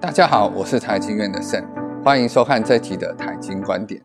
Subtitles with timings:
[0.00, 1.60] 大家好，我是财经院的盛，
[2.04, 4.00] 欢迎收看这期的财经观点。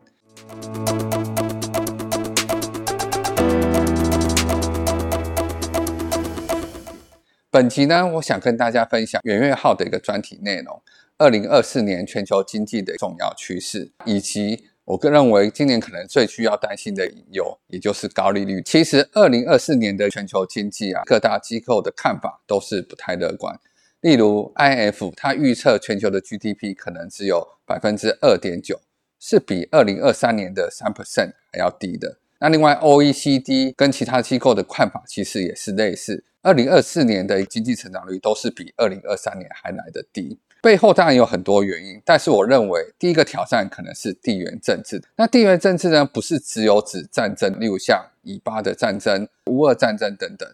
[7.50, 10.82] 本集呢，我想跟大家分享元月号的一个专题内容：
[11.16, 18.60] 二零二四年全球经济的重要趋势，以及我个认为今年可能最需要担心的隐忧，也就是高利率。
[18.62, 23.56] 其实，二零二四年的全球经济啊，各大机构的看法都是不太乐观。
[24.00, 28.80] 例如，IF 它预测全球的 GDP 可能只有百分之二点九，
[29.18, 32.16] 是比二零二三年的三 percent 还要低的。
[32.38, 36.24] 那另外，OECD 跟其他机构的看法其实也是类似。
[36.40, 45.02] 二零二四年的经济成长率都是比二零二三年还来得低，背后当然有很多原因，但是我认为第一个挑战可能是地缘政治。
[45.16, 50.48] 那地缘政治呢，不是只有指战争，例如像以巴的战争、乌俄战争等等。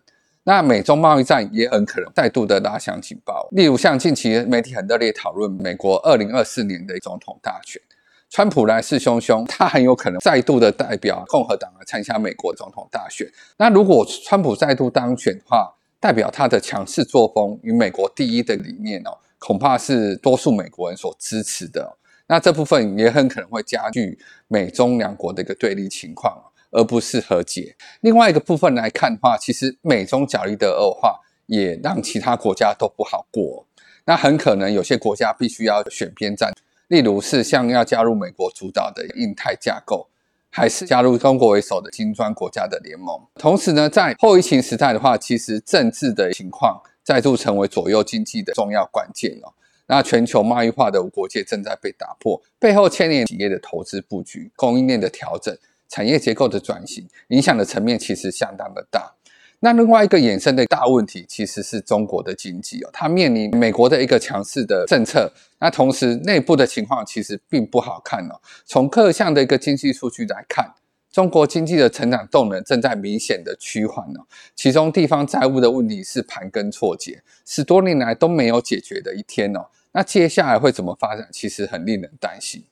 [0.49, 7.83] 那美中贸易战也很可能再度的拉响警报，例如像近期媒体很热烈讨论美国二零二四年的总统大选。
[8.31, 13.29] 川普来势汹汹，他很有可能再度的代表共和党来参加美国总统大选。
[13.57, 21.97] 那如果川普再度当选的话，代表他的强势作风与美国第一的理念哦，恐怕是多数美国人所支持的。
[22.29, 26.41] 那这部分也很可能会加剧美中两国的一个对立情况，
[26.77, 27.75] 而不是和解。
[28.03, 33.67] 另外一个部分来看的话，其实美中角力的恶化也让其他国家都不好过。
[34.05, 36.53] 那很可能有些国家必须要选边站。
[36.89, 40.07] 例如是像要加入美国主导的印太架构，
[40.51, 43.21] 还是加入中国为首的金砖国家的联盟。
[43.35, 49.53] 同时呢，在后疫情时代的话，其实政治的情况再度成为左右经济的重要关键哦。
[49.89, 55.57] 那全球贸易化的国界正在被打破，背后牵连企业的投资布局、供应链的调整、
[55.89, 59.13] 产业结构的转型，影响的层面其实相当的大。
[59.61, 68.39] 那另外一个衍生的大问题，其实是中国的经济哦，它面临美国的一个强势的政策，那同时内部的情况其实并不好看哦。
[68.67, 70.75] 从各项的一个经济数据来看，
[71.11, 74.27] 中国经济的成长动能正在明显的趋缓哦。
[74.55, 79.67] 其中地方债务的问题是盘根错节，十多年来都没有解决的一天哦。
[79.93, 82.63] 那接下来会怎么发展，其实很令人担心。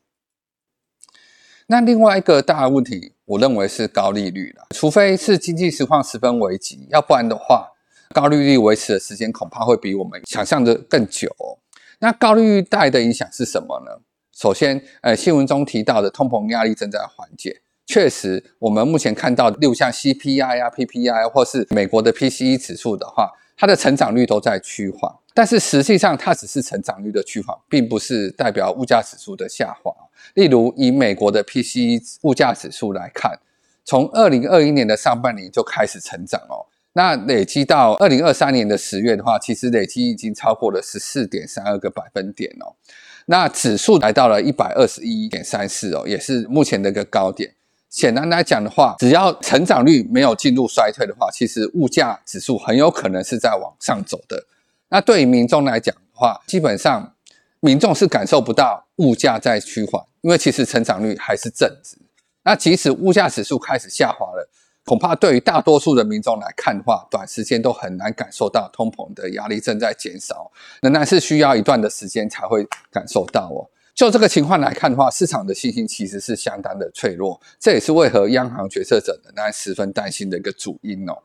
[1.66, 4.66] 那另外一个大的问题，我认为是高利率了。
[4.74, 7.66] 除非是经济实况十分危急，要不然的话，
[8.12, 11.34] 高利率维持的时间恐怕会比我们想象的更久。
[12.00, 13.92] 那高利率带的影响是什么呢？
[14.36, 25.10] 首先，呃，新闻中提到的通膨压力正在缓解，确实，我们目前看到六项 CPI 啊、PPI 或是美国的 PCE 指数的话，它的成长率都在趋缓。
[25.32, 29.90] 但是实际上，它只是成长率的趋缓，并不是代表物价指数的下滑。
[30.32, 33.38] 例如，以美国的 PCE 物价指数来看，
[33.84, 36.64] 从二零二一年的上半年就开始成长哦。
[36.94, 42.72] 那累积到二零二三年的十月的话，其实累积已经超过了十四点三二个百分点哦。
[43.26, 47.52] 那指数来到了一百二十一点三四哦，也是目前的一个高点。
[47.90, 54.44] 显然来讲的话，只要成长率没有进入衰退的话，其实物价指数很有可能是在往上走的。
[54.88, 57.14] 那对于民众来讲的话，基本上
[57.60, 60.04] 民众是感受不到物价在趋缓。
[60.24, 61.98] 因为其实成长率还是正值，
[62.44, 64.48] 那即使物价指数开始下滑了，
[64.86, 73.68] 恐怕对于大多数的民众来看的话，短时间都很难感受到通膨的压力正在减少，仍然是需要一段的时间才会感受到哦。
[73.94, 81.22] 就这个情况来看的话，市场的信心其实是相当的脆弱，这也是为何央行决策者仍然十分担心的一个主因哦。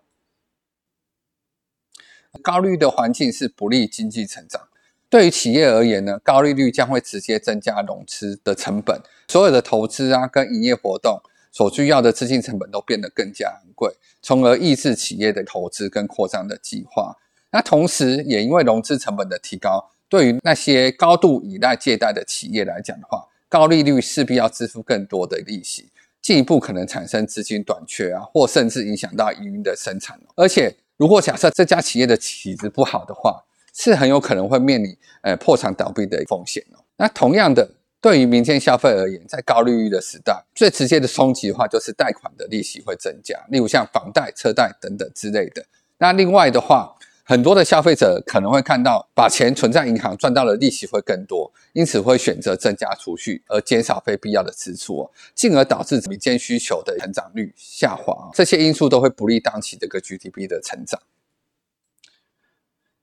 [2.44, 4.69] 高利率的环境是不利经济成长。
[5.10, 11.20] 对于企业而言呢，高利率将会直接增加融资的成本，所有的投资啊跟营业活动
[11.52, 17.16] 所需要的资金成本都变得更加昂贵，从而抑制企业的投资跟扩张的计划。
[17.52, 25.90] 那同时也因为融资成本的提高，对于那些高度依赖借贷的企业来讲的话，高利率势必要支付更多的利息，
[26.22, 30.20] 进一步可能产生资金短缺啊，或甚至影响到营运的生产。
[30.36, 33.44] 而且如果假设这家企业的体质不好的话，
[33.82, 36.84] 是很有可能会面临呃破产倒闭的风险哦。
[36.98, 37.66] 那同样的，
[38.02, 45.66] 对于民间消费而言，在高利率的时代，最直接的冲击的话，就是贷款的利息会增加，例如像房贷、车贷等等之类的。
[45.98, 46.94] 那另外的话，
[47.24, 58.30] 很多的消费者可能会看到把钱存在银行赚到的利息会更多，因此会选择增加储蓄而减少非必要的支出哦，进而导致民间需求的成长率下滑。
[58.34, 61.00] 这些因素都会不利当期这个 GDP 的成长。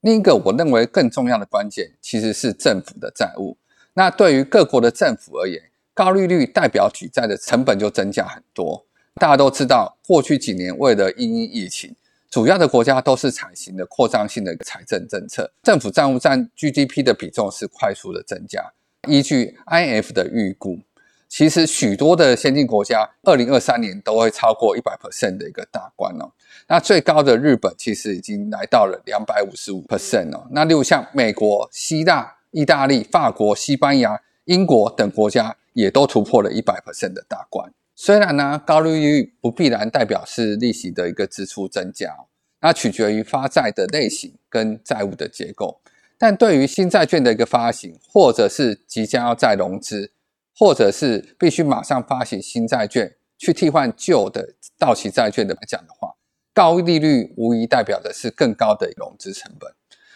[0.01, 3.57] 另一个我认为更重要的关键，其实是政府的债务。
[3.93, 5.61] 那对于各国的政府而言，
[5.93, 8.85] 高利率代表举债的成本就增加很多。
[9.15, 11.95] 大家都知道，过去几年为了因应疫情，
[12.29, 18.71] 主要的国家都是采行的扩张性的财政政策，政府债务占 GDP 的比重是快速的增加。
[19.07, 20.79] 依据 IF 的预估，
[21.29, 26.31] 其实许多的先进国家，二零二三年都会超过一百 percent 的一个大关哦。
[26.67, 30.47] 那最高的日本其实已经来到了两百五十五 percent 哦。
[30.51, 37.71] 那例如像美国、希腊、意大利、法国、西班牙、英国等国家，也都突破了一百 percent 的大关。
[37.95, 42.15] 虽然呢，高利率不必然代表是利息的一个支出增加，
[42.61, 45.81] 那取决于发债的类型跟债务的结构。
[46.17, 50.11] 但对于新债券的一个发行，或者是即将要再融资，
[50.57, 56.15] 或者是必须马上发行新债券去替换旧的到期债券的来讲的话，
[56.53, 59.71] 高利率无疑代表的是更高的融资成本。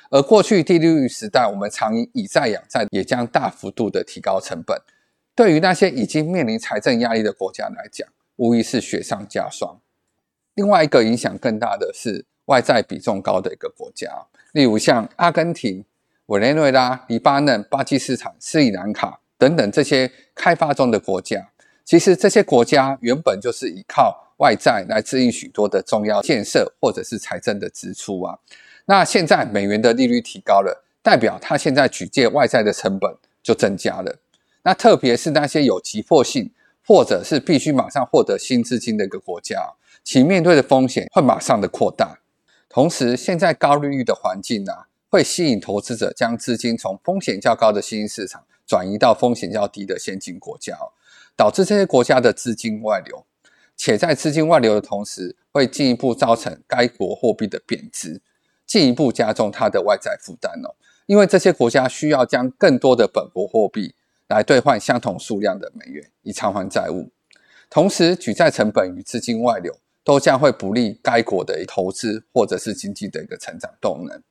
[0.10, 4.78] 而过去低利率时代，我们常以以债养债，也将大幅度的提高成本。
[5.34, 8.06] 对于那些已经面临财政压力的国家来讲，
[8.36, 9.80] 无疑是雪上加霜。
[10.56, 14.10] 另外一个影响更大的是外债比重高的一个国家，
[14.52, 15.86] 例如像阿根廷、
[16.26, 21.50] 委内瑞拉、黎巴嫩、巴基斯坦、斯里兰卡等等这些开发中的国家。
[21.84, 28.38] 其实这些国家原本就是依靠外债来支应许多的重要建设或者是财政的支出啊。
[28.86, 33.12] 那现在美元的利率提高了，代表它现在举借外债的成本
[33.42, 34.16] 就增加了。
[34.62, 36.52] 那特别是那些有急迫性，
[36.86, 39.74] 或者是必须马上获得新资金的一个国家，
[40.04, 42.20] 其面对的风险会马上的扩大。
[42.70, 50.78] 同时，现在高利率的环境啊，会吸引投资者将资金从风险较高的新兴市场转移到风险较低的先进国家，
[51.36, 53.26] 导致这些国家的资金外流。
[53.76, 58.22] 且在资金外流的同时，会进一步造成该国货币的贬值，
[58.66, 60.74] 进一步加重它的外债负担哦。
[61.06, 63.94] 因为这些国家需要将更多的本国货币。
[64.28, 67.12] 来兑换相同数量的美元，以偿还债务。
[67.70, 74.24] 同时，举债成本与资金外流都将会不利该国的投资或者是经济的一个成长动能。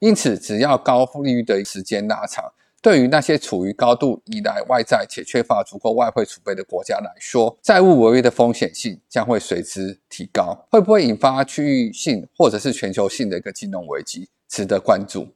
[0.00, 2.44] 因此，只要高利率的时间拉长，
[2.80, 10.66] 对于那些处于高度依赖外债且缺乏足够外汇储备的国家来说，债务违约的风险性将会随之提高。
[10.70, 15.28] 会不会引发区域性或者是全球性的一个金融危机，值得关注。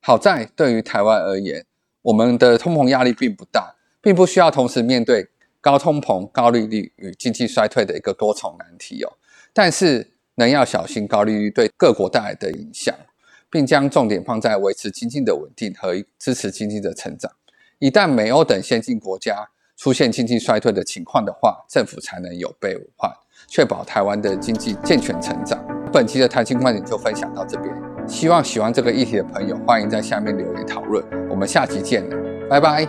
[0.00, 1.64] 好在对于台湾而言。
[2.02, 5.28] 我们的通膨压力并不大，并不需要同时面对
[5.60, 9.12] 高通膨、高利率与经济衰退的一个多重难题哦。
[9.52, 12.96] 但是，能要小心高利率对各国带来的影响，
[13.50, 17.30] 并将重点放在维持经济的稳定和支持经济的成长。
[17.78, 23.10] 一旦美欧等先进国家出现经济衰退的情况的话，政府才能有备无患，
[23.48, 25.58] 确保台湾的经济健全成长。
[25.92, 27.74] 本期的谈心观点就分享到这边。
[28.06, 31.04] 希望喜欢这个议题的朋友，欢迎在下面留言讨论。
[31.28, 32.16] 我们下期见了，
[32.48, 32.86] 拜拜！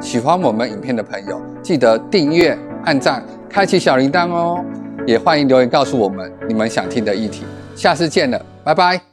[0.00, 4.64] 喜欢我们影片的朋友，记得订阅、按赞、开启小铃铛哦。
[5.06, 7.44] 也欢迎留言告诉我们你们想听的议题。
[7.74, 9.07] 下次见了，拜拜！